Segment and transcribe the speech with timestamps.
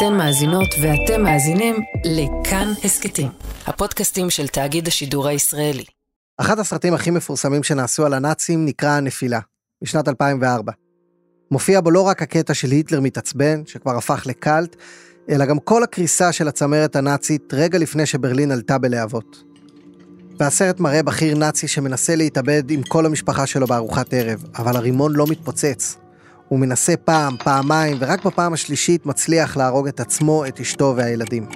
[0.00, 3.28] אתן מאזינות ואתם מאזינים לכאן הסכתים,
[3.66, 5.84] הפודקאסטים של תאגיד השידור הישראלי.
[6.38, 9.40] אחד הסרטים הכי מפורסמים שנעשו על הנאצים נקרא הנפילה,
[9.82, 10.72] משנת 2004.
[11.50, 14.76] מופיע בו לא רק הקטע של היטלר מתעצבן, שכבר הפך לקאלט,
[15.30, 19.42] אלא גם כל הקריסה של הצמרת הנאצית רגע לפני שברלין עלתה בלהבות.
[20.38, 25.26] והסרט מראה בכיר נאצי שמנסה להתאבד עם כל המשפחה שלו בארוחת ערב, אבל הרימון לא
[25.26, 25.99] מתפוצץ.
[26.50, 31.46] הוא מנסה פעם, פעמיים, ורק בפעם השלישית מצליח להרוג את עצמו, את אשתו והילדים.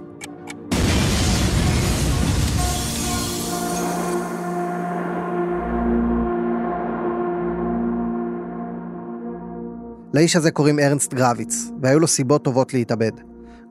[10.15, 13.13] לאיש הזה קוראים ארנסט גרביץ, והיו לו סיבות טובות להתאבד.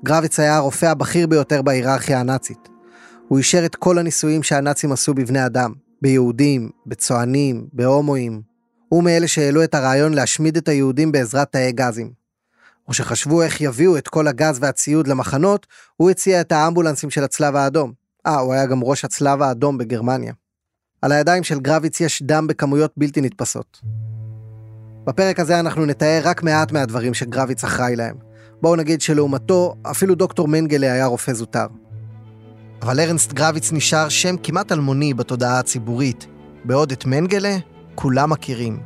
[0.06, 2.70] גרביץ היה הרופא הבכיר ביותר בהיררכיה הנאצית.
[3.28, 8.53] הוא אישר את כל הניסויים שהנאצים עשו בבני אדם, ביהודים, בצוענים, בהומואים.
[8.94, 12.12] הוא מאלה שהעלו את הרעיון להשמיד את היהודים בעזרת תאי גזים.
[12.88, 17.56] או שחשבו איך יביאו את כל הגז והציוד למחנות, הוא הציע את האמבולנסים של הצלב
[17.56, 17.94] האדום.
[18.26, 20.34] אה, הוא היה גם ראש הצלב האדום בגרמניה.
[21.02, 23.82] על הידיים של גרביץ יש דם בכמויות בלתי נתפסות.
[25.06, 28.16] בפרק הזה אנחנו נתאר רק מעט מהדברים שגרביץ אחראי להם.
[28.62, 31.68] בואו נגיד שלעומתו, אפילו דוקטור מנגלה היה רופא זוטר.
[32.82, 36.28] אבל ארנסט גרביץ נשאר שם כמעט אלמוני בתודעה הציבורית,
[36.66, 37.58] בעוד את מנגלה
[37.96, 38.80] כולם מכירים.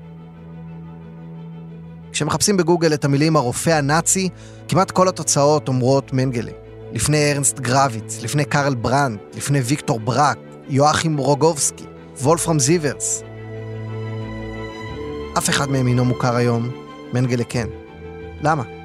[2.12, 4.30] כשמחפשים בגוגל את המילים הרופא הנאצי,
[4.68, 6.52] כמעט כל התוצאות אומרות מנגלה.
[6.94, 10.38] לפני ארנסט גרביץ, לפני קארל ברנד, לפני ויקטור ברק,
[10.70, 11.86] יואכים רוגובסקי,
[12.22, 13.24] וולפרם זיברס.
[15.38, 16.70] אף אחד מהם אינו מוכר היום,
[17.14, 17.68] מנגלה כן.
[18.42, 18.77] למה?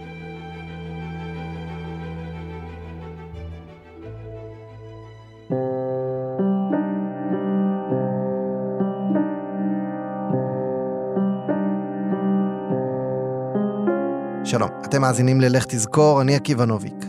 [14.44, 17.04] שלום, אתם מאזינים ללך תזכור, אני עקיבא נוביק.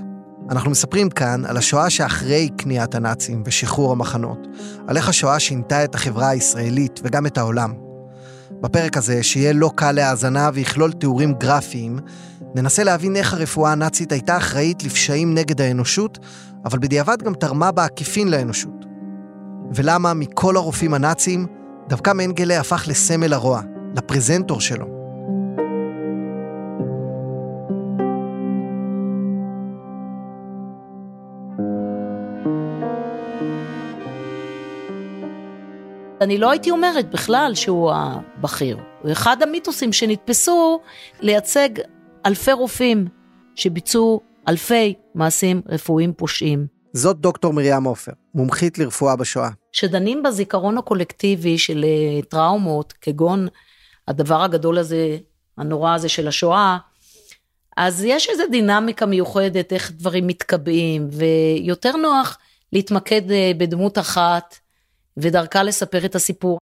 [0.50, 4.48] אנחנו מספרים כאן על השואה שאחרי כניעת הנאצים ושחרור המחנות,
[4.88, 7.74] על איך השואה שינתה את החברה הישראלית וגם את העולם.
[8.62, 12.00] בפרק הזה, שיהיה לא קל להאזנה ויכלול תיאורים גרפיים,
[12.56, 16.20] ננסה להבין איך הרפואה הנאצית הייתה אחראית לפשעים נגד האנושות,
[16.66, 18.86] אבל בדיעבד גם תרמה בעקיפין לאנושות.
[19.76, 21.46] ולמה מכל הרופאים הנאצים,
[21.90, 23.62] דווקא מנגלה הפך לסמל הרוע,
[23.96, 24.93] לפרזנטור שלו.
[36.24, 38.78] אני לא הייתי אומרת בכלל שהוא הבכיר.
[39.02, 40.80] הוא אחד המיתוסים שנתפסו
[41.22, 41.70] לייצג
[42.26, 43.08] אלפי רופאים
[43.56, 46.68] שביצעו אלפי מעשים רפואיים פושעים.
[46.94, 49.50] זאת דוקטור מרים עופר, מומחית לרפואה בשואה.
[49.72, 53.48] כשדנים בזיכרון הקולקטיבי של אה, טראומות, כגון
[54.08, 55.18] הדבר הגדול הזה,
[55.58, 56.78] הנורא הזה של השואה,
[57.78, 62.38] אז יש איזו דינמיקה מיוחדת, איך דברים מתקבעים, ויותר נוח
[62.74, 64.56] להתמקד אה, בדמות אחת,
[65.18, 66.60] ודרכה לספר את הסיפור.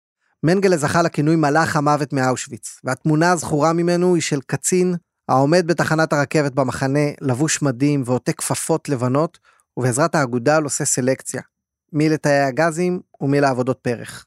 [0.44, 4.96] מנגלה זכה לכינוי מלאך המוות מאושוויץ, והתמונה הזכורה ממנו היא של קצין
[5.30, 9.38] העומד בתחנת הרכבת במחנה, לבוש מדים ועוטה כפפות לבנות,
[9.78, 11.42] ובעזרת האגודל עושה סלקציה.
[11.94, 14.26] מי לתאי הגזים ומי לעבודות פרח.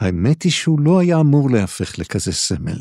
[0.00, 2.78] האמת היא שהוא לא היה אמור להפך לכזה סמל.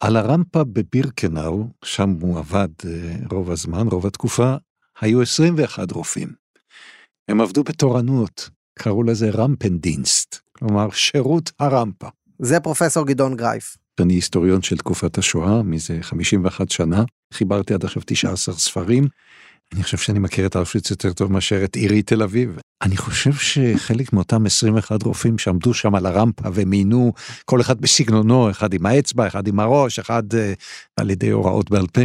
[0.00, 4.54] על הרמפה בבירקנאו, שם הוא עבד אה, רוב הזמן, רוב התקופה,
[5.00, 6.32] היו 21 רופאים.
[7.28, 12.08] הם עבדו בתורנות, קראו לזה רמפנדינסט, כלומר שירות הרמפה.
[12.38, 13.76] זה פרופסור גדעון גרייף.
[14.00, 17.04] אני היסטוריון של תקופת השואה מזה 51 שנה,
[17.34, 19.08] חיברתי עד עכשיו 19 ספרים.
[19.74, 22.58] אני חושב שאני מכיר את אושוויץ יותר טוב מאשר את עירי תל אביב.
[22.82, 27.12] אני חושב שחלק מאותם 21 רופאים שעמדו שם על הרמפה ומינו
[27.44, 30.36] כל אחד בסגנונו, אחד עם האצבע, אחד עם הראש, אחד uh,
[30.96, 32.00] על ידי הוראות בעל פה,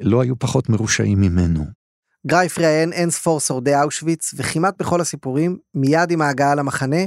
[0.00, 1.81] לא היו פחות מרושעים ממנו.
[2.26, 7.04] גרייף ראיין אין ספור שורדי אושוויץ, וכמעט בכל הסיפורים, מיד עם ההגעה למחנה,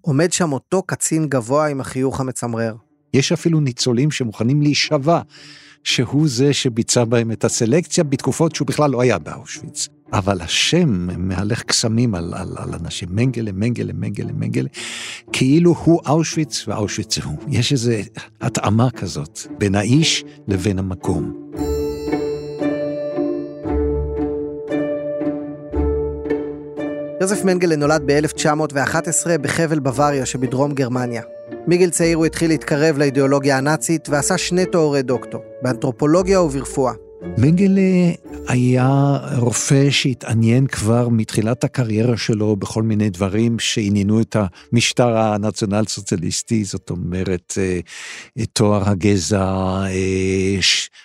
[0.00, 2.74] עומד שם אותו קצין גבוה עם החיוך המצמרר.
[3.14, 5.20] יש אפילו ניצולים שמוכנים להישבע
[5.84, 9.88] שהוא זה שביצע בהם את הסלקציה בתקופות שהוא בכלל לא היה באושוויץ.
[10.12, 14.68] אבל השם מהלך קסמים על, על, על אנשים, מנגלה, מנגלה, מנגלה, מנגלה,
[15.32, 17.38] כאילו הוא אושוויץ ואושוויץ הוא.
[17.48, 17.92] יש איזו
[18.40, 21.50] התאמה כזאת בין האיש לבין המקום.
[27.20, 31.22] יוזף מנגלה נולד ב-1911 בחבל בוואריה שבדרום גרמניה.
[31.66, 36.92] מגיל צעיר הוא התחיל להתקרב לאידיאולוגיה הנאצית ועשה שני תוארי דוקטור, באנתרופולוגיה וברפואה.
[37.38, 38.12] מנגלה
[38.48, 44.36] היה רופא שהתעניין כבר מתחילת הקריירה שלו בכל מיני דברים שעניינו את
[44.72, 47.80] המשטר הנציונל סוציאליסטי, זאת אומרת, אה,
[48.52, 49.44] תואר הגזע,
[49.86, 50.58] אה,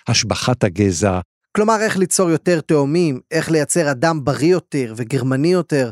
[0.08, 1.20] השבחת הגזע,
[1.56, 5.90] כלומר, איך ליצור יותר תאומים, איך לייצר אדם בריא יותר וגרמני יותר,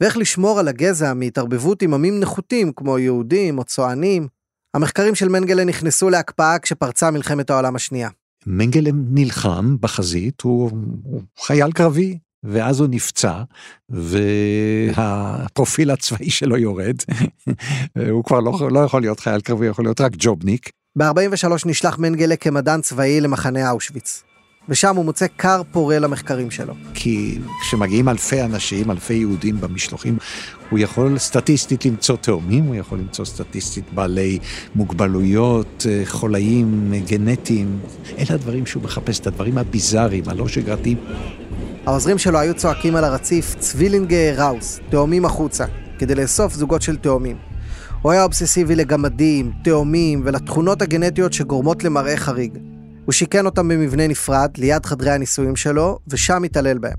[0.00, 4.28] ואיך לשמור על הגזע מהתערבבות עם עמים נחותים כמו יהודים או צוענים.
[4.74, 8.08] המחקרים של מנגלה נכנסו להקפאה כשפרצה מלחמת העולם השנייה.
[8.46, 10.70] מנגלה נלחם בחזית, הוא,
[11.04, 13.42] הוא חייל קרבי, ואז הוא נפצע,
[13.88, 16.96] והפרופיל הצבאי שלו יורד,
[18.10, 20.70] הוא כבר לא, לא יכול להיות חייל קרבי, יכול להיות רק ג'ובניק.
[20.98, 24.22] ב-43 נשלח מנגלה כמדען צבאי למחנה אושוויץ.
[24.68, 26.74] ושם הוא מוצא כר פורה למחקרים שלו.
[26.94, 30.16] כי כשמגיעים אלפי אנשים, אלפי יהודים במשלוחים,
[30.70, 34.38] הוא יכול סטטיסטית למצוא תאומים, הוא יכול למצוא סטטיסטית בעלי
[34.74, 37.78] מוגבלויות, אה, חולאים גנטיים.
[38.18, 40.98] אלה הדברים שהוא מחפש, את הדברים הביזאריים, הלא שגרתיים.
[41.86, 45.64] העוזרים שלו היו צועקים על הרציף צבילינגה ראוס, תאומים החוצה,
[45.98, 47.36] כדי לאסוף זוגות של תאומים.
[48.02, 52.73] הוא היה אובססיבי לגמדים, תאומים ולתכונות הגנטיות שגורמות למראה חריג.
[53.04, 56.96] הוא שיכן אותם במבנה נפרד, ליד חדרי הניסויים שלו, ושם התעלל בהם.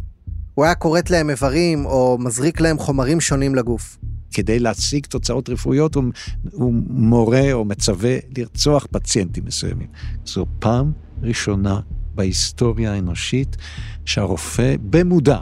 [0.54, 3.98] הוא היה כורת להם איברים או מזריק להם חומרים שונים לגוף.
[4.34, 6.04] כדי להשיג תוצאות רפואיות הוא,
[6.52, 9.88] הוא מורה או מצווה לרצוח פציינטים מסוימים.
[10.26, 10.92] זו פעם
[11.22, 11.80] ראשונה
[12.16, 13.58] בהיסטוריה האנושית
[14.06, 15.40] שהרופא במודע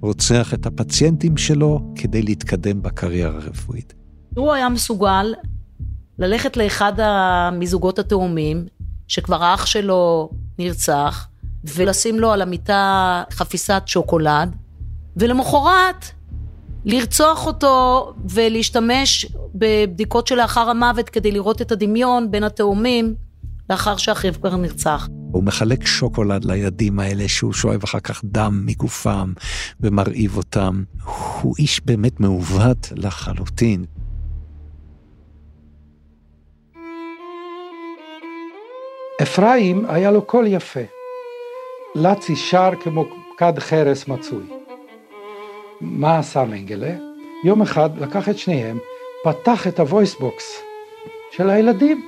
[0.00, 3.94] רוצח את הפציינטים שלו כדי להתקדם בקריירה הרפואית.
[4.34, 5.34] הוא היה מסוגל
[6.18, 6.92] ללכת לאחד
[7.52, 8.66] מזוגות התאומים,
[9.12, 11.26] שכבר האח שלו נרצח,
[11.64, 14.56] ולשים לו על המיטה חפיסת שוקולד,
[15.16, 16.06] ולמחרת
[16.84, 23.14] לרצוח אותו ולהשתמש בבדיקות שלאחר המוות כדי לראות את הדמיון בין התאומים
[23.70, 25.08] לאחר שאחיו כבר נרצח.
[25.32, 29.32] הוא מחלק שוקולד לילדים האלה שהוא שואב אחר כך דם מגופם
[29.80, 30.82] ומרעיב אותם.
[31.40, 33.84] הוא איש באמת מעוות לחלוטין.
[39.22, 40.80] אפרים היה לו קול יפה.
[41.94, 43.04] לצי שר כמו
[43.36, 44.44] כד חרס מצוי.
[45.80, 46.94] מה עשה מנגלה?
[47.44, 48.78] יום אחד לקח את שניהם,
[49.24, 50.62] פתח את ה voice box
[51.30, 52.06] של הילדים.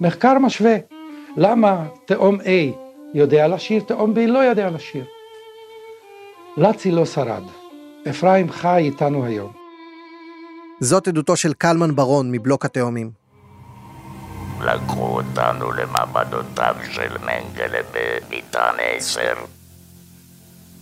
[0.00, 0.76] מחקר משווה.
[1.36, 2.76] למה תאום A
[3.14, 5.04] יודע לשיר, תאום B לא יודע לשיר.
[6.56, 7.42] לצי לא שרד.
[8.10, 9.52] אפרים חי איתנו היום.
[10.80, 13.27] זאת עדותו של קלמן ברון מבלוק התאומים.
[14.62, 19.34] לקחו אותנו למעבדותיו של מנגלה בביתן עשר.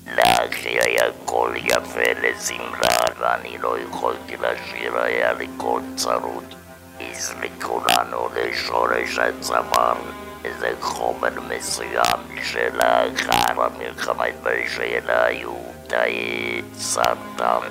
[0.07, 6.55] לאחי היה קול יפה לזמרה, ואני לא יכולתי לשיר, היה לי קול צרוד.
[7.01, 9.97] הזריקו לנו לשורש הצוואר
[10.45, 15.55] איזה חומר מסוים שלאחר המלחמה התברר שאלה היו
[15.87, 17.69] תאי סרטן.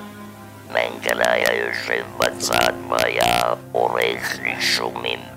[0.68, 5.35] מנגלה היה יושב בצד והיה עורך רישומים.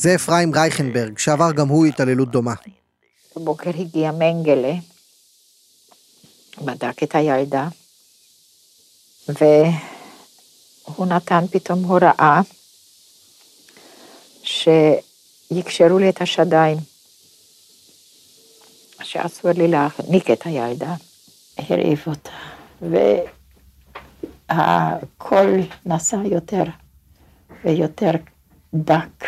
[0.00, 2.54] זה אפרים רייכנברג, שעבר גם הוא התעללות דומה.
[3.36, 4.74] בבוקר הגיע מנגלה,
[6.64, 7.68] בדק את הילדה,
[9.28, 12.40] והוא נתן פתאום הוראה
[14.42, 16.76] שיקשרו לי את השדיים,
[19.02, 20.94] שאסור לי להחניק את הילדה.
[21.58, 22.30] הרעיב אותה,
[24.48, 26.64] והקול נסע יותר
[27.64, 28.10] ויותר
[28.74, 29.24] דק.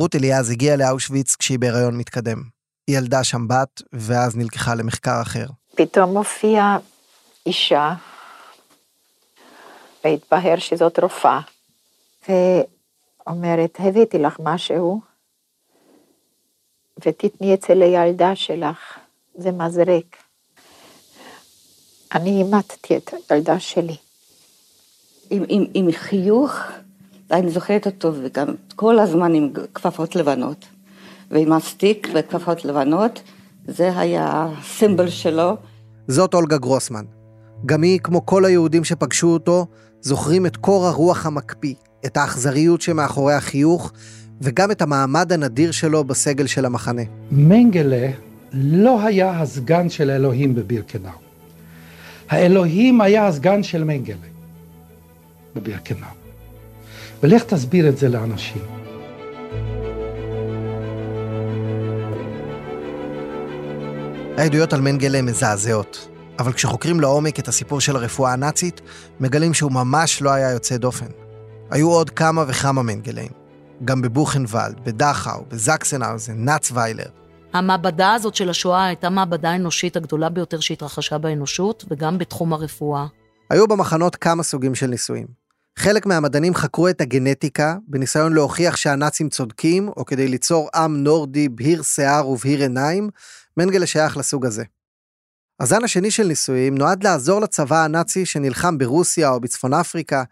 [0.00, 2.42] רות אליעז הגיעה לאושוויץ כשהיא בהיריון מתקדם.
[2.86, 5.46] היא ילדה שם בת, ואז נלקחה למחקר אחר.
[5.74, 6.78] פתאום מופיעה
[7.46, 7.94] אישה,
[10.04, 11.40] והתבהר שזאת רופאה,
[12.28, 15.00] ואומרת, הבאתי לך משהו,
[17.06, 18.98] ותתני אצל הילדה שלך,
[19.34, 20.16] זה מזרק.
[22.14, 23.96] אני אימתתי את הילדה שלי.
[25.30, 26.56] עם, עם, עם חיוך,
[27.30, 28.46] אני זוכרת אותו, וגם
[28.76, 30.66] כל הזמן עם כפפות לבנות,
[31.30, 33.22] ועם מסטיק וכפפות לבנות,
[33.68, 35.56] זה היה הסימבול שלו.
[36.08, 37.04] זאת אולגה גרוסמן.
[37.66, 39.66] גם היא, כמו כל היהודים שפגשו אותו,
[40.00, 41.74] זוכרים את קור הרוח המקפיא,
[42.06, 43.92] את האכזריות שמאחורי החיוך,
[44.40, 47.02] וגם את המעמד הנדיר שלו בסגל של המחנה.
[47.30, 48.10] מנגלה
[48.52, 51.10] לא היה הסגן של אלוהים בבירקנאו.
[52.28, 54.16] האלוהים היה הסגן של מנגלה
[55.56, 56.19] בבירקנאו.
[57.22, 58.62] ולך תסביר את זה לאנשים.
[64.38, 66.08] העדויות על מנגלה מזעזעות,
[66.38, 68.80] אבל כשחוקרים לעומק את הסיפור של הרפואה הנאצית,
[69.20, 71.06] מגלים שהוא ממש לא היה יוצא דופן.
[71.70, 73.30] היו עוד כמה וכמה מנגלים.
[73.84, 77.08] גם בבוכנוולד, בדכאו, בזקסנהאוזן, נאצוויילר.
[77.52, 83.06] המעבדה הזאת של השואה הייתה מעבדה האנושית הגדולה ביותר שהתרחשה באנושות, וגם בתחום הרפואה.
[83.50, 85.39] היו במחנות כמה סוגים של ניסויים.
[85.78, 91.82] חלק מהמדענים חקרו את הגנטיקה בניסיון להוכיח שהנאצים צודקים, או כדי ליצור עם נורדי בהיר
[91.82, 93.10] שיער ובהיר עיניים,
[93.56, 94.64] מנגלה שייך לסוג הזה.
[95.60, 100.22] הזן השני של ניסויים נועד לעזור לצבא הנאצי שנלחם ברוסיה או בצפון אפריקה.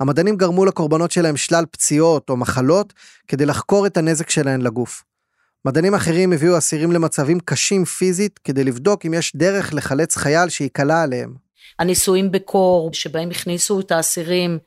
[0.00, 2.92] המדענים גרמו לקורבנות שלהם שלל פציעות או מחלות
[3.28, 5.04] כדי לחקור את הנזק שלהן לגוף.
[5.64, 11.02] מדענים אחרים הביאו אסירים למצבים קשים פיזית כדי לבדוק אם יש דרך לחלץ חייל שייקלע
[11.02, 11.34] עליהם.
[11.78, 14.58] הניסויים בקור, שבהם הכניסו את האסירים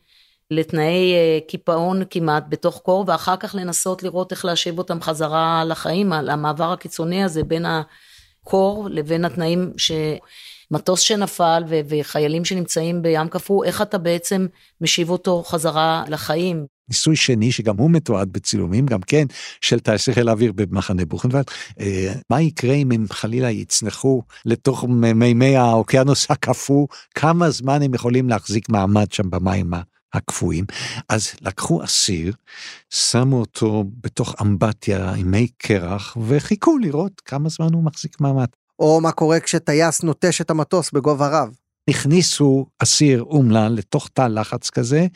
[0.56, 6.14] לתנאי אה, קיפאון כמעט בתוך קור, ואחר כך לנסות לראות איך להשיב אותם חזרה לחיים,
[6.14, 9.92] על המעבר הקיצוני הזה בין הקור לבין התנאים ש...
[10.72, 14.48] מטוס שנפל וחיילים שנמצאים בים קפוא, איך אתה בעצם
[14.82, 16.66] משיב אותו חזרה לחיים?
[16.90, 19.26] ניסוי שני שגם הוא מתועד בצילומים גם כן
[19.62, 21.46] של טייסי חיל האוויר במחנה בוכנוולד.
[21.80, 28.30] אה, מה יקרה אם הם חלילה יצנחו לתוך מימי האוקיינוס הקפוא כמה זמן הם יכולים
[28.30, 29.74] להחזיק מעמד שם במים
[30.14, 30.66] הקפואים.
[31.10, 32.34] אז לקחו אסיר,
[32.90, 38.48] שמו אותו בתוך אמבטיה עם מי קרח וחיכו לראות כמה זמן הוא מחזיק מעמד.
[38.80, 41.50] או מה קורה כשטייס נוטש את המטוס בגובה רב.
[41.88, 45.08] הכניסו אסיר אומלל לתוך תא לחץ כזה,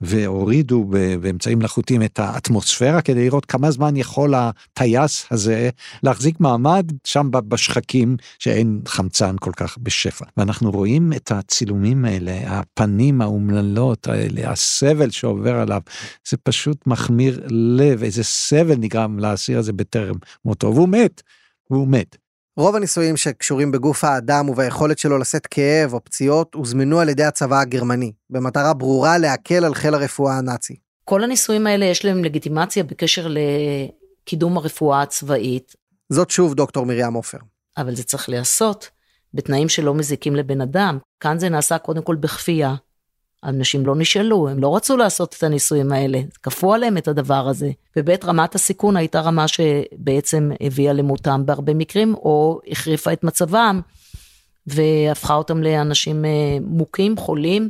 [0.00, 0.84] והורידו
[1.20, 5.70] באמצעים מלאכותיים את האטמוספירה כדי לראות כמה זמן יכול הטייס הזה
[6.02, 10.24] להחזיק מעמד שם בשחקים שאין חמצן כל כך בשפע.
[10.36, 15.80] ואנחנו רואים את הצילומים האלה, הפנים האומללות האלה, הסבל שעובר עליו,
[16.28, 21.22] זה פשוט מחמיר לב, איזה סבל נגרם לאסיר הזה בטרם מותו, והוא מת,
[21.70, 22.16] והוא מת.
[22.56, 27.60] רוב הניסויים שקשורים בגוף האדם וביכולת שלו לשאת כאב או פציעות הוזמנו על ידי הצבא
[27.60, 30.76] הגרמני, במטרה ברורה להקל על חיל הרפואה הנאצי.
[31.04, 35.76] כל הניסויים האלה יש להם לגיטימציה בקשר לקידום הרפואה הצבאית.
[36.08, 37.38] זאת שוב דוקטור מרים עופר.
[37.76, 38.90] אבל זה צריך להיעשות
[39.34, 40.98] בתנאים שלא מזיקים לבן אדם.
[41.20, 42.74] כאן זה נעשה קודם כל בכפייה,
[43.44, 47.70] אנשים לא נשאלו, הם לא רצו לעשות את הניסויים האלה, כפו עליהם את הדבר הזה.
[47.96, 53.80] ובית רמת הסיכון הייתה רמה שבעצם הביאה למותם בהרבה מקרים, או החריפה את מצבם,
[54.66, 56.30] והפכה אותם לאנשים אה,
[56.60, 57.68] מוכים, חולים,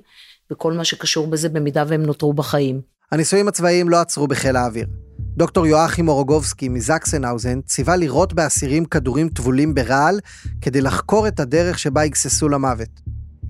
[0.52, 2.80] וכל מה שקשור בזה במידה והם נותרו בחיים.
[3.12, 4.86] הניסויים הצבאיים לא עצרו בחיל האוויר.
[5.18, 10.20] דוקטור יואכים מרוגובסקי מזקסנהאוזן ציווה לירות באסירים כדורים טבולים ברעל
[10.60, 12.88] כדי לחקור את הדרך שבה יגססו למוות.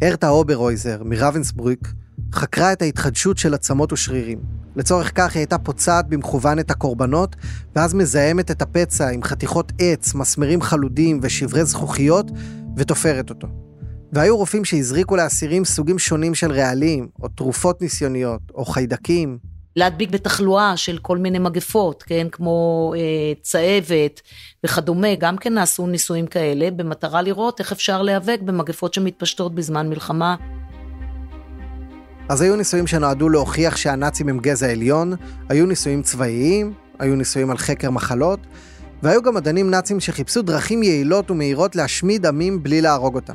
[0.03, 1.89] הרטה אוברהויזר מרוונסבריק
[2.33, 4.39] חקרה את ההתחדשות של עצמות ושרירים.
[4.77, 7.37] לצורך כך היא הייתה פוצעת במכוון את הקורבנות,
[7.77, 12.31] ואז מזהמת את הפצע עם חתיכות עץ, מסמרים חלודים ושברי זכוכיות,
[12.77, 13.49] ותופרת אותו.
[14.13, 19.39] והיו רופאים שהזריקו לאסירים סוגים שונים של רעלים, או תרופות ניסיוניות, או חיידקים.
[19.77, 24.21] להדביק בתחלואה של כל מיני מגפות, כן, כמו אה, צהבת
[24.67, 30.37] וכדומה, גם כן נעשו ניסויים כאלה, במטרה לראות איך אפשר להיאבק במגפות שמתפשטות בזמן מלחמה.
[32.31, 35.13] אז היו ניסויים שנועדו להוכיח שהנאצים הם גזע עליון,
[35.49, 38.41] היו ניסויים צבאיים, היו ניסויים על חקר מחלות,
[39.03, 43.33] והיו גם מדענים נאצים שחיפשו דרכים יעילות ומהירות להשמיד עמים בלי להרוג אותם.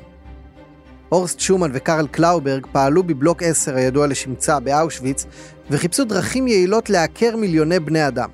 [1.11, 5.25] הורסט שומן וקרל קלאוברג פעלו בבלוק 10 הידוע לשמצה באושוויץ,
[5.71, 8.29] וחיפשו דרכים יעילות לעקר מיליוני בני אדם.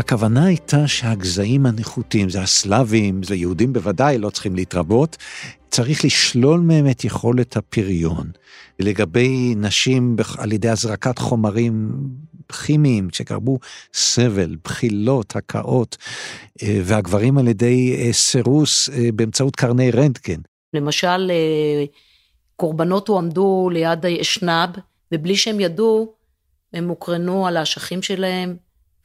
[0.00, 5.16] הכוונה הייתה שהגזעים הנחותים, זה הסלאבים, זה יהודים בוודאי, לא צריכים להתרבות,
[5.70, 8.30] צריך לשלול מהם את יכולת הפריון.
[8.78, 11.92] לגבי נשים על ידי הזרקת חומרים
[12.52, 13.58] כימיים שגרמו
[13.94, 15.96] סבל, בחילות, הקאות,
[16.62, 20.40] אה, והגברים על ידי אה, סירוס אה, באמצעות קרני רנטגן.
[20.74, 21.30] למשל,
[22.56, 24.70] קורבנות הועמדו ליד האשנב,
[25.12, 26.12] ובלי שהם ידעו,
[26.72, 28.56] הם הוקרנו על האשכים שלהם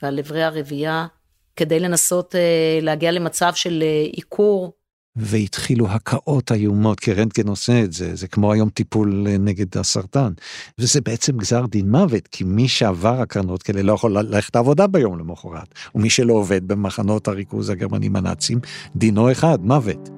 [0.01, 1.07] ועל אברי הרבייה,
[1.55, 2.35] כדי לנסות
[2.81, 4.73] להגיע למצב של עיקור.
[5.15, 10.33] והתחילו הקאות איומות, כי רנטגן עושה את זה, זה כמו היום טיפול אה, נגד הסרטן.
[10.79, 15.19] וזה בעצם גזר דין מוות, כי מי שעבר הקרנות כאלה לא יכול ללכת לעבודה ביום
[15.19, 18.59] למחרת, ומי שלא עובד במחנות הריכוז הגרמנים הנאצים,
[18.95, 20.09] דינו אחד, מוות.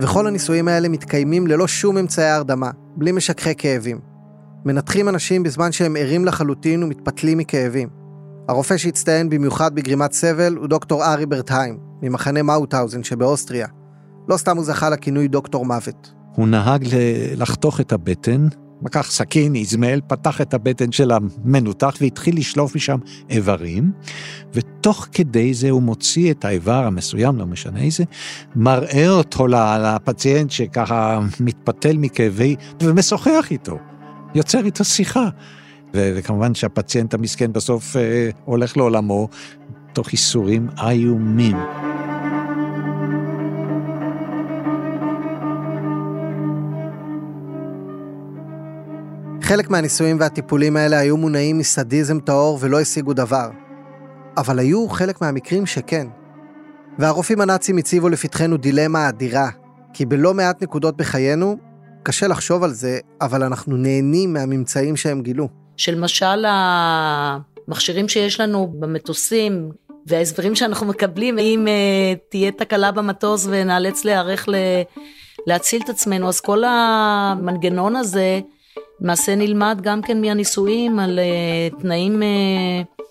[0.00, 4.09] וכל הניסויים האלה מתקיימים ללא שום אמצעי הרדמה, בלי משככי כאבים.
[4.64, 7.88] מנתחים אנשים בזמן שהם ערים לחלוטין ומתפתלים מכאבים.
[8.48, 13.66] הרופא שהצטיין במיוחד בגרימת סבל הוא דוקטור ארי ברטהיים, ממחנה מאוטהאוזן שבאוסטריה.
[14.28, 16.12] לא סתם הוא זכה לכינוי דוקטור מוות.
[16.34, 16.88] הוא נהג
[17.36, 18.48] לחתוך את הבטן,
[18.84, 22.98] לקח סכין, איזמל, פתח את הבטן של המנותח והתחיל לשלוף משם
[23.30, 23.92] איברים,
[24.54, 28.04] ותוך כדי זה הוא מוציא את האיבר המסוים, לא משנה איזה,
[28.56, 33.78] מראה אותו לפציינט שככה מתפתל מכאבי, ומשוחח איתו,
[34.34, 35.28] יוצר איתו שיחה.
[35.94, 39.28] וכמובן שהפציינט המסכן בסוף אה, הולך לעולמו
[39.92, 41.56] תוך ייסורים איומים.
[49.42, 53.50] חלק מהניסויים והטיפולים האלה היו מונעים מסדיזם טהור ולא השיגו דבר.
[54.36, 56.06] אבל היו חלק מהמקרים שכן.
[56.98, 59.50] והרופאים הנאצים הציבו לפתחנו דילמה אדירה,
[59.92, 61.56] כי בלא מעט נקודות בחיינו,
[62.02, 65.48] קשה לחשוב על זה, אבל אנחנו נהנים מהממצאים שהם גילו.
[65.76, 69.70] שלמשל המכשירים שיש לנו במטוסים
[70.06, 74.54] וההסברים שאנחנו מקבלים, אם uh, תהיה תקלה במטוס ונאלץ להיערך ל...
[75.46, 78.40] להציל את עצמנו, אז כל המנגנון הזה
[79.00, 83.04] למעשה נלמד גם כן מהניסויים על uh, תנאים uh,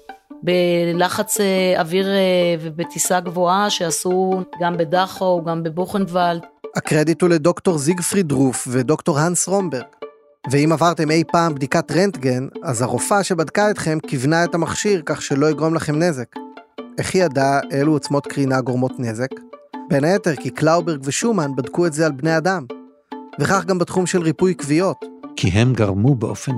[0.43, 6.45] בלחץ uh, אוויר uh, ובטיסה גבוהה שעשו גם בדכו, גם בבוכנוולד.
[6.75, 9.83] הקרדיט הוא לדוקטור זיגפריד רוף ודוקטור הנס רומברג.
[10.51, 15.49] ואם עברתם אי פעם בדיקת רנטגן, אז הרופאה שבדקה אתכם כיוונה את המכשיר כך שלא
[15.49, 16.35] יגרום לכם נזק.
[16.97, 19.29] איך היא ידעה אילו עוצמות קרינה גורמות נזק?
[19.89, 22.65] בין היתר כי קלאוברג ושומן בדקו את זה על בני אדם.
[23.39, 25.05] וכך גם בתחום של ריפוי כוויות.
[25.35, 26.51] כי הם גרמו באופן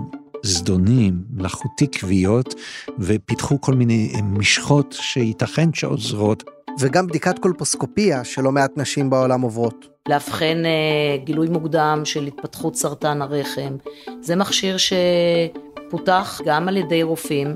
[0.43, 2.55] זדוני, מלאכותי כוויות,
[2.99, 6.43] ופיתחו כל מיני משחות שייתכן שעוזרות.
[6.79, 9.90] וגם בדיקת קולפוסקופיה שלא מעט נשים בעולם עוברות.
[10.09, 13.77] לאבחן אה, גילוי מוקדם של התפתחות סרטן הרחם.
[14.21, 17.55] זה מכשיר שפותח גם על ידי רופאים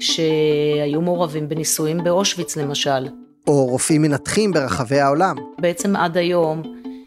[0.00, 3.08] שהיו מעורבים בניסויים באושוויץ למשל.
[3.46, 5.36] או רופאים מנתחים ברחבי העולם.
[5.58, 6.62] בעצם עד היום,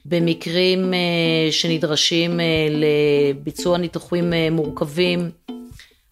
[0.05, 5.29] במקרים אה, שנדרשים אה, לביצוע ניתוחים מורכבים,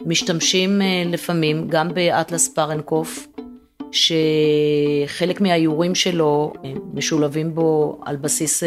[0.06, 3.28] משתמשים לפעמים גם באטלס פרנקוף,
[3.92, 6.54] שחלק מהאיורים שלו
[6.94, 8.64] משולבים בו על בסיס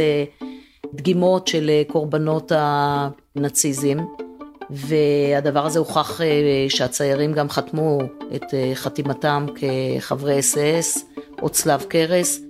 [0.94, 3.98] דגימות של קורבנות הנאציזם.
[4.70, 6.20] והדבר הזה הוכח
[6.68, 7.98] שהציירים גם חתמו
[8.34, 8.42] את
[8.74, 11.04] חתימתם כחברי אס אס
[11.42, 12.40] או צלב קרס.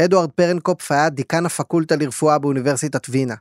[0.00, 3.34] אדוארד פרנקופף היה דיקן הפקולטה לרפואה באוניברסיטת וינה.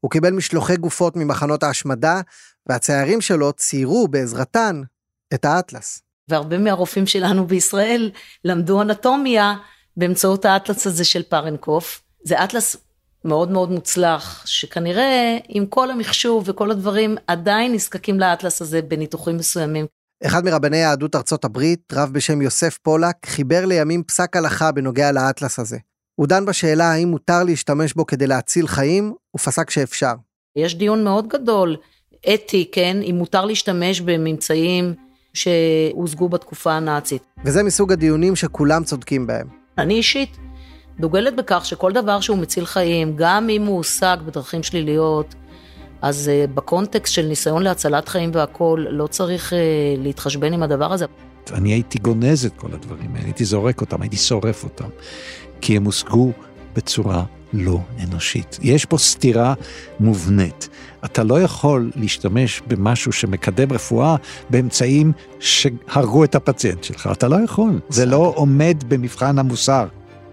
[0.00, 2.20] הוא קיבל משלוחי גופות ממחנות ההשמדה,
[2.66, 4.82] והציירים שלו ציירו בעזרתן
[5.34, 6.02] את האטלס.
[6.28, 8.10] והרבה מהרופאים שלנו בישראל
[8.44, 9.54] למדו אנטומיה
[9.96, 12.02] באמצעות האטלס הזה של פרנקוף.
[12.22, 12.76] זה אטלס
[13.24, 19.86] מאוד מאוד מוצלח, שכנראה עם כל המחשוב וכל הדברים עדיין נזקקים לאטלס הזה בניתוחים מסוימים.
[20.26, 25.58] אחד מרבני יהדות ארצות הברית, רב בשם יוסף פולק, חיבר לימים פסק הלכה בנוגע לאטלס
[25.58, 25.78] הזה.
[26.14, 30.12] הוא דן בשאלה האם מותר להשתמש בו כדי להציל חיים, ופסק שאפשר.
[30.56, 31.76] יש דיון מאוד גדול,
[32.34, 34.94] אתי, כן, אם מותר להשתמש בממצאים
[35.36, 37.22] שהושגו בתקופה הנאצית.
[37.44, 39.46] וזה מסוג הדיונים שכולם צודקים בהם.
[39.78, 40.36] אני אישית
[41.00, 45.34] דוגלת בכך שכל דבר שהוא מציל חיים, גם אם הוא הושג בדרכים שליליות,
[46.02, 49.56] אז uh, בקונטקסט של ניסיון להצלת חיים והכול, לא צריך uh,
[49.98, 51.04] להתחשבן עם הדבר הזה.
[51.52, 54.88] אני הייתי גונז את כל הדברים האלה, הייתי זורק אותם, הייתי שורף אותם,
[55.60, 56.32] כי הם הושגו
[56.74, 58.58] בצורה לא אנושית.
[58.62, 59.54] יש פה סתירה
[60.00, 60.68] מובנית.
[61.04, 64.16] אתה לא יכול להשתמש במשהו שמקדם רפואה
[64.50, 67.80] באמצעים שהרגו את הפציינט שלך, אתה לא יכול.
[67.88, 69.86] זה לא עומד במבחן המוסר.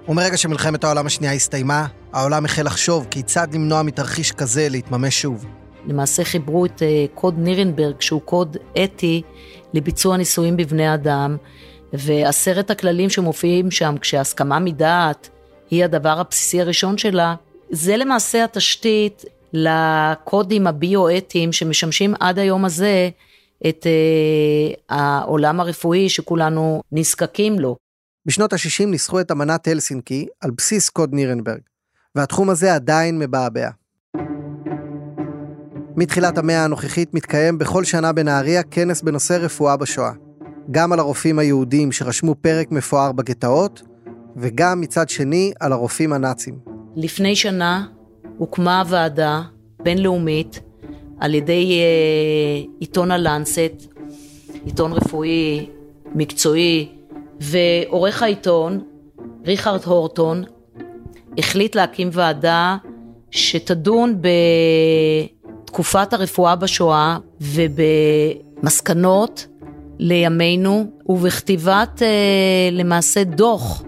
[0.07, 5.45] ומרגע שמלחמת העולם השנייה הסתיימה, העולם החל לחשוב כיצד למנוע מתרחיש כזה להתממש שוב.
[5.87, 9.21] למעשה חיברו את אה, קוד נירנברג, שהוא קוד אתי
[9.73, 11.37] לביצוע ניסויים בבני אדם,
[11.93, 15.29] ועשרת הכללים שמופיעים שם, כשהסכמה מדעת
[15.73, 17.35] היא הדבר הבסיסי הראשון שלה,
[17.69, 23.09] זה למעשה התשתית לקודים הביו-אתיים שמשמשים עד היום הזה
[23.67, 27.75] את uh, העולם הרפואי שכולנו נזקקים לו.
[28.25, 31.61] בשנות ה-60 ניסחו את אמנת הלסינקי על בסיס קוד נירנברג,
[32.15, 33.69] והתחום הזה עדיין מבעבע.
[35.95, 40.11] מתחילת המאה הנוכחית מתקיים בכל שנה בנהריה כנס בנושא רפואה בשואה.
[40.71, 43.92] גם על הרופאים היהודים שרשמו פרק מפואר בגטאות,
[44.37, 46.59] וגם מצד שני על הרופאים הנאצים.
[46.95, 47.85] לפני שנה
[48.37, 49.41] הוקמה ועדה
[49.83, 50.59] בינלאומית
[51.19, 53.93] על ידי אה, עיתון הלנסט,
[54.65, 55.69] עיתון רפואי
[56.15, 56.89] מקצועי,
[57.39, 58.81] ועורך העיתון,
[59.45, 60.43] ריכרד הורטון,
[61.37, 62.77] החליט להקים ועדה
[63.31, 64.21] שתדון
[65.63, 69.47] בתקופת הרפואה בשואה ובמסקנות
[69.99, 73.83] לימינו ובכתיבת אה, למעשה דוח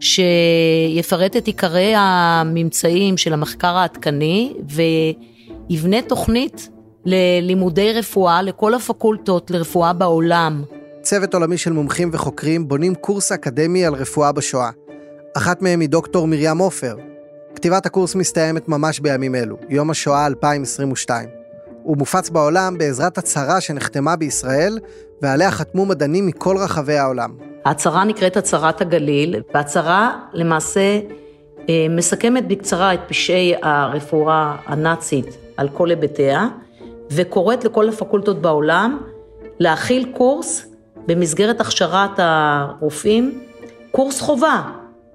[0.00, 6.68] שיפרט את עיקרי הממצאים של המחקר העדכני ויבנה תוכנית
[7.04, 10.62] ללימודי רפואה לכל הפקולטות לרפואה בעולם.
[11.02, 14.70] צוות עולמי של מומחים וחוקרים בונים קורס אקדמי על רפואה בשואה.
[15.36, 16.96] אחת מהם היא דוקטור מרים עופר.
[17.54, 21.28] כתיבת הקורס מסתיימת ממש בימים אלו, יום השואה 2022.
[21.82, 24.78] הוא מופץ בעולם בעזרת הצהרה שנחתמה בישראל,
[25.22, 27.36] ועליה חתמו מדענים מכל רחבי העולם.
[27.66, 31.00] ההצהרה נקראת הצהרת הגליל, וההצהרה למעשה
[31.68, 36.48] אה, מסכמת בקצרה את פשעי הרפואה הנאצית על כל היבטיה,
[37.10, 38.98] וקוראת לכל הפקולטות בעולם
[39.58, 40.66] להכיל קורס
[41.06, 43.40] במסגרת הכשרת הרופאים
[43.90, 44.62] קורס חובה,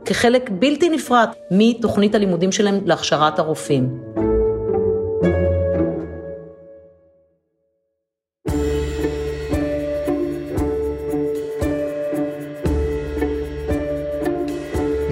[0.05, 3.89] כחלק בלתי נפרד מתוכנית הלימודים שלהם להכשרת הרופאים.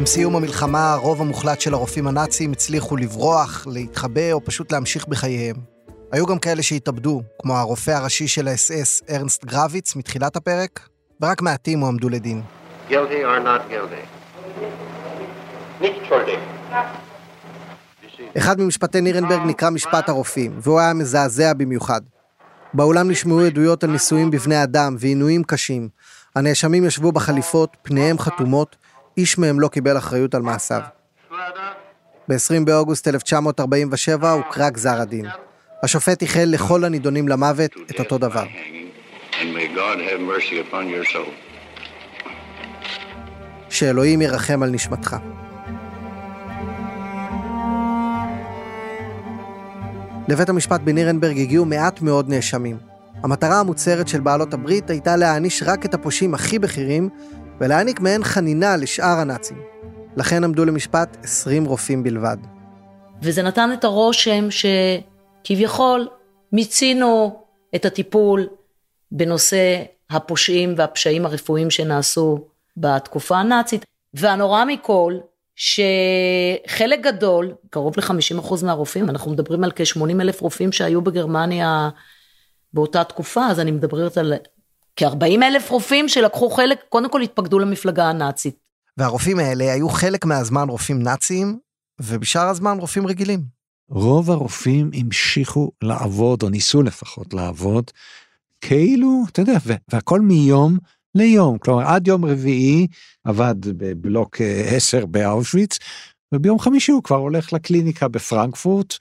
[0.09, 5.55] סיום המלחמה, הרוב המוחלט של הרופאים הנאצים הצליחו לברוח, להתחבא או פשוט להמשיך בחייהם.
[6.11, 10.89] היו גם כאלה שהתאבדו, כמו הרופא הראשי של האס-אס, ארנסט גרביץ, מתחילת הפרק,
[11.21, 12.41] ורק מעטים הועמדו לדין.
[12.89, 14.03] guilty or not guilty.
[15.81, 16.39] Nicht schuldig.
[18.37, 22.01] אחד ממשפטי נירנברג נקרא משפט הרופאים, והוא היה מזעזע במיוחד.
[22.73, 25.89] באולם נשמעו עדויות על ניסויים בבני אדם ועינויים קשים.
[26.35, 28.75] הנאשמים ישבו בחליפות, פניהם חתומות,
[29.19, 30.81] איש מהם לא קיבל אחריות על מעשיו.
[32.27, 35.25] ב-20 באוגוסט 1947 הוקרא גזר הדין.
[35.83, 38.45] השופט איחל לכל הנידונים למוות את אותו דבר.
[43.69, 45.15] שאלוהים ירחם על נשמתך.
[50.27, 52.77] לבית המשפט בנירנברג הגיעו מעט מאוד נאשמים.
[53.23, 57.09] המטרה המוצהרת של בעלות הברית הייתה להעניש רק את הפושעים הכי בכירים
[57.59, 59.61] ולהעניק מעין חנינה לשאר הנאצים.
[60.17, 62.37] לכן עמדו למשפט 20 רופאים בלבד.
[63.21, 66.07] וזה נתן את הרושם שכביכול
[66.51, 67.43] מיצינו
[67.75, 68.47] את הטיפול
[69.11, 75.17] בנושא הפושעים והפשעים הרפואיים שנעשו בתקופה הנאצית, והנורא מכל,
[75.55, 81.89] שחלק גדול, קרוב ל-50% מהרופאים, אנחנו מדברים על כ-80 אלף רופאים שהיו בגרמניה
[82.73, 84.33] באותה תקופה, אז אני מדברת על
[84.95, 88.55] כ-40 אלף רופאים שלקחו חלק, קודם כל התפקדו למפלגה הנאצית.
[88.97, 91.59] והרופאים האלה היו חלק מהזמן רופאים נאציים,
[92.01, 93.59] ובשאר הזמן רופאים רגילים.
[93.89, 97.91] רוב הרופאים המשיכו לעבוד, או ניסו לפחות לעבוד,
[98.61, 99.57] כאילו, אתה יודע,
[99.91, 100.77] והכל מיום
[101.15, 101.57] ליום.
[101.57, 102.87] כלומר, עד יום רביעי
[103.23, 105.77] עבד בבלוק 10 באושוויץ,
[106.33, 108.93] וביום חמישי הוא כבר הולך לקליניקה בפרנקפורט,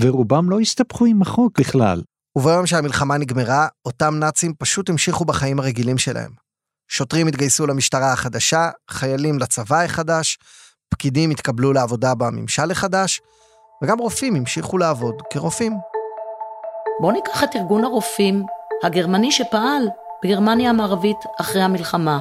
[0.00, 2.02] ורובם לא הסתבכו עם החוק בכלל.
[2.38, 6.30] וביום שהמלחמה נגמרה, אותם נאצים פשוט המשיכו בחיים הרגילים שלהם.
[6.88, 10.38] שוטרים התגייסו למשטרה החדשה, חיילים לצבא החדש,
[10.88, 13.20] פקידים התקבלו לעבודה בממשל החדש,
[13.82, 15.72] וגם רופאים המשיכו לעבוד כרופאים.
[17.00, 18.46] בואו ניקח את ארגון הרופאים
[18.82, 19.88] הגרמני שפעל
[20.24, 22.18] בגרמניה המערבית אחרי המלחמה.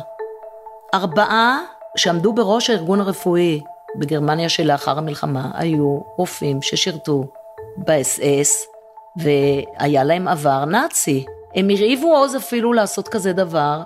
[0.94, 1.60] ארבעה
[1.98, 3.62] שעמדו בראש הארגון הרפואי
[4.00, 7.24] בגרמניה שלאחר המלחמה היו רופאים ששירתו
[7.78, 8.77] באס-אס
[9.18, 11.26] והיה להם עבר נאצי.
[11.56, 13.82] הם הרהיבו עוז אפילו לעשות כזה דבר,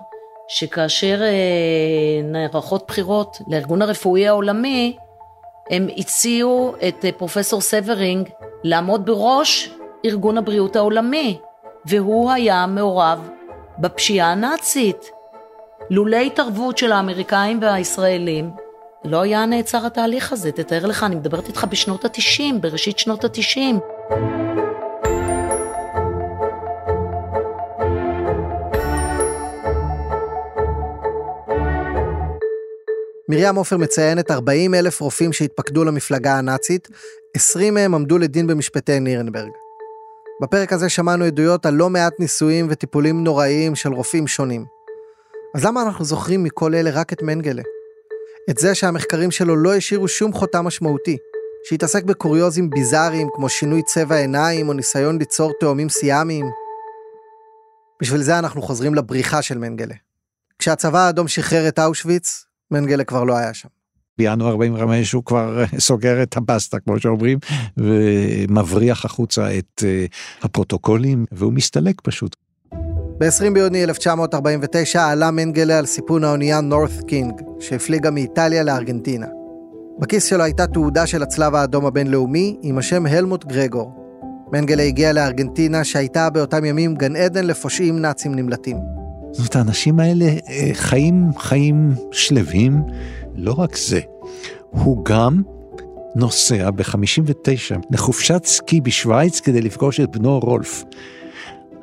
[0.48, 4.98] שכאשר אה, נערכות בחירות לארגון הרפואי העולמי,
[5.70, 8.30] הם הציעו את אה, פרופסור סברינג
[8.64, 9.70] לעמוד בראש
[10.06, 11.38] ארגון הבריאות העולמי,
[11.86, 13.30] והוא היה מעורב
[13.80, 15.12] בפשיעה הנאצית.
[15.90, 18.52] לולא התערבות של האמריקאים והישראלים,
[19.06, 20.52] לא היה נעצר התהליך הזה.
[20.52, 23.80] תתאר לך, אני מדברת איתך בשנות התשעים, בראשית שנות התשעים.
[33.32, 36.88] מרים עופר מציינת 40 אלף רופאים שהתפקדו למפלגה הנאצית,
[37.36, 39.50] 20 מהם עמדו לדין במשפטי נירנברג.
[40.42, 44.66] בפרק הזה שמענו עדויות על לא מעט ניסויים וטיפולים נוראיים של רופאים שונים.
[45.56, 47.62] אז למה אנחנו זוכרים מכל אלה רק את מנגלה?
[48.50, 51.18] את זה שהמחקרים שלו לא השאירו שום חותם משמעותי,
[51.70, 56.46] שהתעסק בקוריוזים ביזאריים כמו שינוי צבע עיניים או ניסיון ליצור תאומים סיאמיים.
[58.02, 59.96] בשביל זה אנחנו חוזרים לבריחה של מנגלה.
[60.60, 63.70] כשהצבא האדום שחרר את אושוויץ, מנגלה כבר לא היה שם.
[64.18, 67.40] בינואר 45 הוא כבר סוגר את הבסטה כמו שאומרים
[67.78, 70.06] ומבריח החוצה את אה,
[70.42, 72.36] הפרוטוקולים והוא מסתלק פשוט.
[73.18, 79.28] ב-20 ביוני 1949 עלה מנגלה על סיפון האונייה נורת קינג שהפליגה מאיטליה לארגנטינה.
[80.00, 84.02] בכיס שלו הייתה תעודה של הצלב האדום הבינלאומי עם השם הלמוט גרגור.
[84.52, 89.01] מנגלה הגיע לארגנטינה שהייתה באותם ימים גן עדן לפושעים נאצים נמלטים.
[89.32, 92.82] זאת אומרת, האנשים האלה אה, חיים חיים שלווים,
[93.36, 94.00] לא רק זה,
[94.70, 95.42] הוא גם
[96.16, 100.84] נוסע ב-59 לחופשת סקי בשוויץ כדי לפגוש את בנו רולף.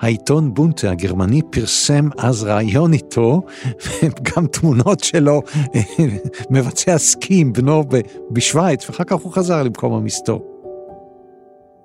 [0.01, 3.43] העיתון בונטה הגרמני פרסם אז ראיון איתו,
[4.03, 5.43] וגם תמונות שלו
[6.51, 7.85] מבצע סקי עם בנו
[8.31, 10.45] בשוויץ, ואחר כך הוא חזר למקום המסתור.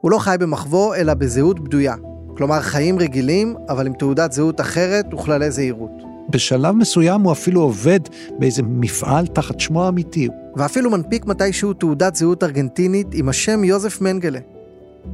[0.01, 1.95] הוא לא חי במחבוא, אלא בזהות בדויה.
[2.37, 5.91] כלומר, חיים רגילים, אבל עם תעודת זהות אחרת וכללי זהירות.
[6.29, 7.99] בשלב מסוים הוא אפילו עובד
[8.39, 10.27] באיזה מפעל תחת שמו האמיתי.
[10.55, 14.39] ואפילו מנפיק מתישהו תעודת זהות ארגנטינית עם השם יוזף מנגלה.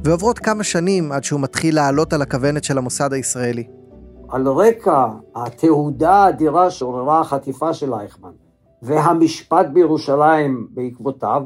[0.04, 3.64] ועוברות כמה שנים עד שהוא מתחיל לעלות על הכוונת של המוסד הישראלי.
[4.28, 8.30] על רקע התהודה האדירה שעוררה החטיפה של אייכמן
[8.82, 11.42] והמשפט בירושלים בעקבותיו,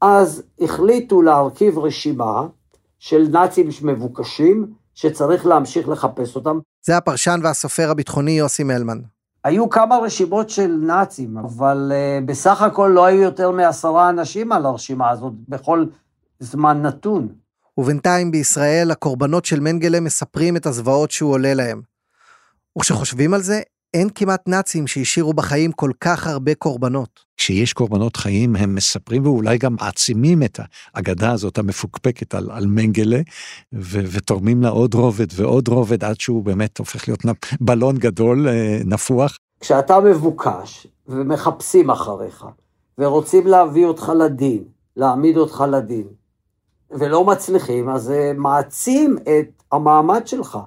[0.00, 2.46] אז החליטו להרכיב רשימה
[2.98, 6.58] של נאצים מבוקשים, שצריך להמשיך לחפש אותם.
[6.86, 9.00] זה הפרשן והסופר הביטחוני יוסי מלמן.
[9.44, 14.66] היו כמה רשימות של נאצים, אבל uh, בסך הכל לא היו יותר מעשרה אנשים על
[14.66, 15.86] הרשימה הזאת בכל
[16.40, 17.28] זמן נתון.
[17.78, 21.82] ובינתיים בישראל הקורבנות של מנגלה מספרים את הזוועות שהוא עולה להם.
[22.78, 23.60] וכשחושבים על זה,
[23.94, 27.20] אין כמעט נאצים שהשאירו בחיים כל כך הרבה קורבנות.
[27.36, 30.60] כשיש קורבנות חיים, הם מספרים ואולי גם מעצימים את
[30.94, 33.20] האגדה הזאת המפוקפקת על, על מנגלה,
[33.74, 37.20] ו, ותורמים לה עוד רובד ועוד רובד עד שהוא באמת הופך להיות
[37.60, 39.36] בלון גדול, אה, נפוח.
[39.60, 42.46] כשאתה מבוקש ומחפשים אחריך,
[42.98, 44.64] ורוצים להביא אותך לדין,
[44.96, 46.06] להעמיד אותך לדין,
[46.90, 50.58] ולא מצליחים, אז זה מעצים את המעמד שלך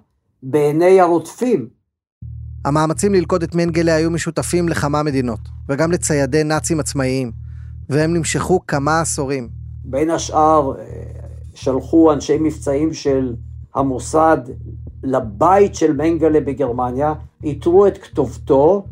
[0.43, 1.82] בעיני הרודפים.
[2.65, 7.31] המאמצים ללכוד את מנגלה היו משותפים לכמה מדינות, וגם לציידי נאצים עצמאיים,
[7.89, 9.49] והם נמשכו כמה עשורים.
[9.85, 10.83] בין השאר, אה,
[11.53, 13.35] שלחו אנשי מבצעים של
[13.75, 14.37] המוסד
[15.03, 18.85] לבית של מנגלה בגרמניה, איתרו את כתובתו,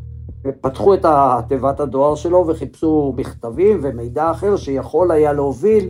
[0.62, 1.06] פתחו את
[1.48, 5.90] תיבת הדואר שלו וחיפשו מכתבים ומידע אחר שיכול היה להוביל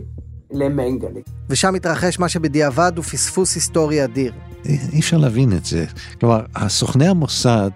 [0.52, 1.20] למנגלה.
[1.48, 4.32] ושם התרחש מה שבדיעבד הוא פספוס היסטורי אדיר.
[4.64, 5.84] אי אפשר להבין את זה.
[6.20, 7.70] כלומר, הסוכני המוסד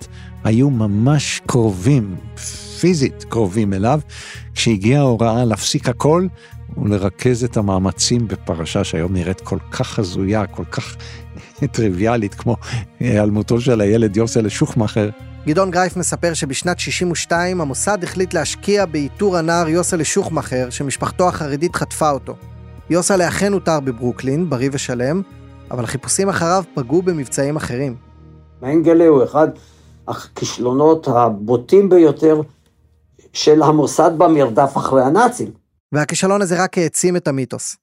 [0.45, 2.17] היו ממש קרובים,
[2.81, 4.01] פיזית קרובים אליו,
[4.55, 6.27] כשהיגיעה ההוראה להפסיק הכל
[6.77, 10.97] ולרכז את המאמצים בפרשה שהיום נראית כל כך הזויה, כל כך
[11.73, 12.57] טריוויאלית, כמו
[13.01, 15.09] היעלמותו של הילד יוסל שוחמאכר.
[15.47, 22.11] גדעון גרייף מספר שבשנת 62 המוסד החליט להשקיע באיתור הנער יוסל שוחמאכר, שמשפחתו החרדית חטפה
[22.11, 22.37] אותו.
[22.91, 25.23] יוסל אכן הותר בברוקלין, בריא ושלם,
[25.71, 27.97] אבל החיפושים אחריו פגעו במבצעים אחרים.
[28.63, 29.49] מנגלה הוא אחד
[30.09, 32.41] הכישלונות הבוטים ביותר
[33.33, 35.51] של המוסד במרדף אחרי הנאצים.
[35.93, 37.77] והכישלון הזה רק העצים את המיתוס.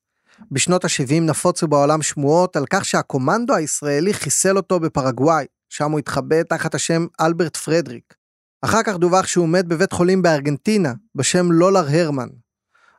[0.52, 6.44] בשנות ה-70 נפוצו בעולם שמועות על כך שהקומנדו הישראלי חיסל אותו בפרגוואי, שם הוא התחבא
[6.44, 8.14] תחת השם אלברט פרדריק.
[8.62, 12.28] אחר כך דווח שהוא מת בבית חולים בארגנטינה, בשם לולר הרמן.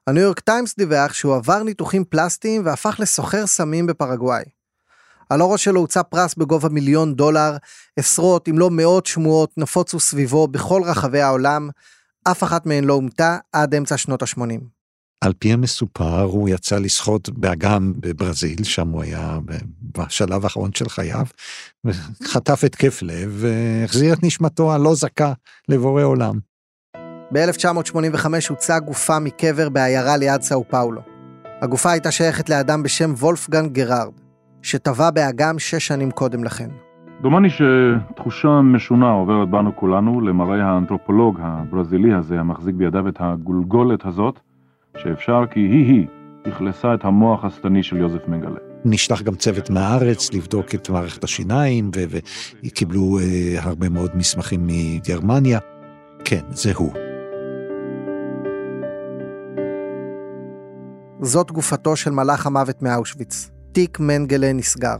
[0.06, 4.44] הניו יורק טיימס דיווח שהוא עבר ניתוחים פלסטיים והפך לסוחר סמים בפרגוואי.
[5.30, 7.56] על הראש שלו הוצא פרס בגובה מיליון דולר,
[7.96, 11.68] עשרות אם לא מאות שמועות נפוצו סביבו בכל רחבי העולם,
[12.24, 14.60] אף אחת מהן לא אומתה עד אמצע שנות ה-80.
[15.20, 19.38] על פי המסופר, הוא יצא לשחות באגם בברזיל, שם הוא היה
[19.96, 21.26] בשלב האחרון של חייו,
[21.84, 25.32] וחטף התקף לב והחזיר את נשמתו הלא זכה
[25.68, 26.53] לבורא עולם.
[27.34, 31.00] ב-1985 הוצאה גופה מקבר בעיירה ליד סאו פאולו.
[31.62, 34.12] הגופה הייתה שייכת לאדם בשם וולפגן גרארד,
[34.62, 36.68] שטבע באגם שש שנים קודם לכן.
[37.22, 44.40] דומני שתחושה משונה עוברת בנו כולנו למראה האנתרופולוג הברזילי הזה המחזיק בידיו את הגולגולת הזאת,
[44.96, 46.06] שאפשר כי היא-היא
[46.48, 48.58] אכלסה את המוח השטני של יוזף מנגלה.
[48.84, 51.90] נשלח גם צוות מהארץ לבדוק את מערכת השיניים,
[52.64, 55.58] וקיבלו אה, הרבה מאוד מסמכים מגרמניה.
[56.24, 57.03] כן, זה הוא.
[61.20, 63.50] זאת גופתו של מלאך המוות מאושוויץ.
[63.72, 64.96] תיק מנגלה נסגר.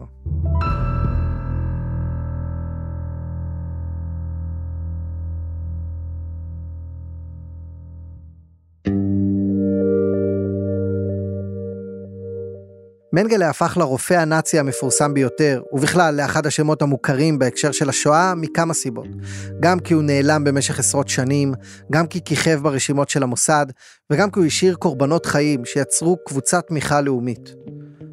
[13.15, 19.07] מנגלה הפך לרופא הנאצי המפורסם ביותר, ובכלל לאחד השמות המוכרים בהקשר של השואה, מכמה סיבות.
[19.61, 21.55] גם כי הוא נעלם במשך עשרות שנים,
[21.93, 23.67] גם כי כיכב ברשימות של המוסד,
[24.13, 27.55] וגם כי הוא השאיר קורבנות חיים שיצרו קבוצת תמיכה לאומית.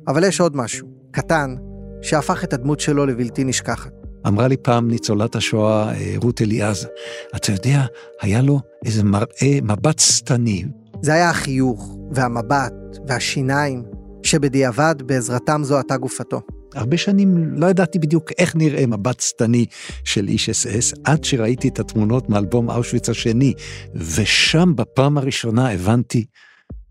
[0.08, 1.56] אבל יש עוד משהו, קטן,
[2.02, 3.92] שהפך את הדמות שלו לבלתי נשכחת.
[4.28, 6.88] אמרה לי פעם ניצולת השואה אה, רות אליעז,
[7.36, 7.86] אתה יודע,
[8.22, 10.66] היה לו איזה מראה, מבט שטני.
[11.02, 12.74] זה היה החיוך, והמבט,
[13.08, 13.84] והשיניים,
[14.24, 16.42] שבדיעבד בעזרתם זוהתה גופתו.
[16.76, 19.66] הרבה שנים לא ידעתי בדיוק איך נראה מבט שטני
[20.04, 23.54] של איש אס אס, עד שראיתי את התמונות מאלבום אושוויץ השני,
[23.96, 26.26] ושם בפעם הראשונה הבנתי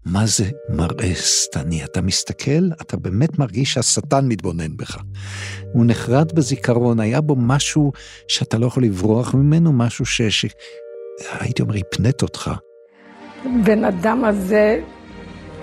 [0.04, 1.84] מה זה מראה שטני.
[1.84, 4.98] אתה מסתכל, אתה באמת מרגיש שהשטן מתבונן בך.
[5.72, 7.92] הוא נחרד בזיכרון, היה בו משהו
[8.28, 10.22] שאתה לא יכול לברוח ממנו, משהו ש...
[10.22, 10.46] ש...
[11.40, 12.50] הייתי אומר, הפנט אותך.
[13.64, 14.80] בן אדם הזה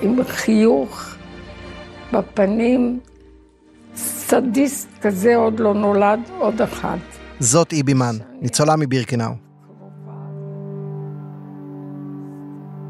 [0.01, 1.16] עם חיוך
[2.13, 2.99] בפנים,
[3.95, 6.97] סדיסט כזה עוד לא נולד, עוד אחד.
[7.39, 9.31] זאת איבימן, ניצולה מבירקנאו.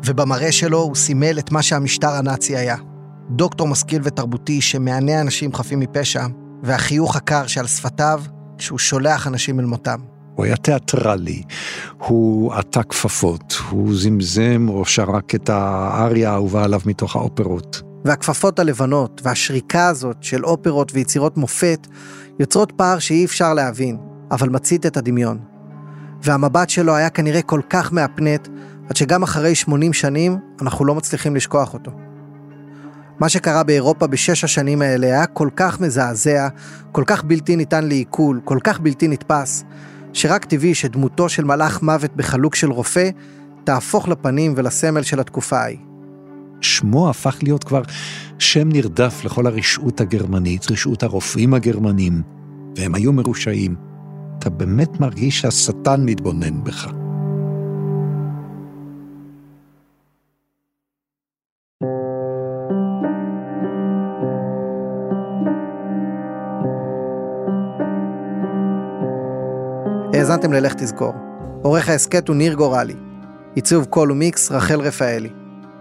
[0.05, 2.75] ובמראה שלו הוא סימל את מה שהמשטר הנאצי היה.
[3.29, 6.25] דוקטור משכיל ותרבותי שמענה אנשים חפים מפשע,
[6.63, 8.21] והחיוך הקר שעל שפתיו
[8.57, 9.99] שהוא שולח אנשים אל מותם.
[10.35, 11.43] הוא היה תיאטרלי,
[11.97, 17.86] הוא עטה כפפות, הוא זמזם או שרק את האריה האהובה עליו מתוך האופרות.
[18.07, 21.87] והכפפות הלבנות והשריקה הזאת של אופרות ויצירות מופת
[22.39, 23.97] יוצרות פער שאי אפשר להבין,
[24.31, 25.39] אבל מצית את הדמיון.
[26.23, 28.47] והמבט שלו היה כנראה כל כך מהפנט,
[28.89, 31.91] עד שגם אחרי 80 שנים אנחנו לא מצליחים לשכוח אותו.
[33.19, 36.47] מה שקרה באירופה בשש השנים האלה היה כל כך מזעזע,
[36.91, 39.63] כל כך בלתי ניתן לעיכול, כל כך בלתי נתפס,
[40.13, 43.09] שרק טבעי שדמותו של מלאך מוות בחלוק של רופא
[43.63, 45.96] תהפוך לפנים ולסמל של התקופה ההיא.
[46.61, 47.81] שמו הפך להיות כבר
[48.39, 52.21] שם נרדף לכל הרשעות הגרמנית, רשעות הרופאים הגרמנים,
[52.75, 53.75] והם היו מרושעים.
[54.39, 56.91] אתה באמת מרגיש שהשטן מתבונן בך.
[70.13, 71.13] האזנתם ללך תזכור.
[71.63, 72.95] עורך ההסכת הוא ניר גורלי.
[73.55, 75.29] עיצוב קול ומיקס רחל רפאלי.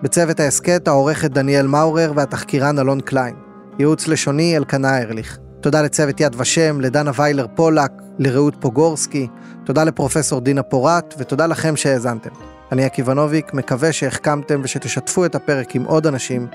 [0.03, 3.35] בצוות ההסכת העורכת דניאל מאורר והתחקירן אלון קליין.
[3.79, 5.39] ייעוץ לשוני אלקנה ארליך.
[5.61, 9.29] תודה לצוות יד ושם, לדנה ויילר פולק, לרעות פוגורסקי,
[9.65, 12.31] תודה לפרופסור דינה פורת, ותודה לכם שהאזנתם.
[12.73, 16.47] אני עקיבא נוביק, מקווה שהחכמתם ושתשתפו את הפרק עם עוד אנשים.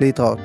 [0.00, 0.38] להתראות.